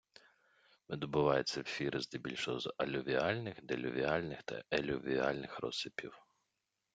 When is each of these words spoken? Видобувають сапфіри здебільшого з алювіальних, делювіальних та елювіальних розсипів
Видобувають 0.89 1.47
сапфіри 1.47 1.99
здебільшого 1.99 2.59
з 2.59 2.73
алювіальних, 2.77 3.65
делювіальних 3.65 4.43
та 4.43 4.63
елювіальних 4.73 5.59
розсипів 5.59 6.19